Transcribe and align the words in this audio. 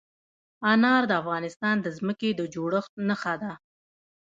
انار 0.71 1.01
د 1.07 1.11
افغانستان 1.21 1.75
د 1.81 1.87
ځمکې 1.97 2.29
د 2.35 2.41
جوړښت 2.53 2.91
نښه 3.07 3.33
ده. 3.41 3.53